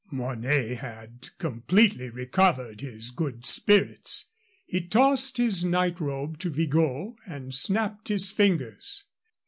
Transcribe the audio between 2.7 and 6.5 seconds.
his good spirits. He tossed his night robe to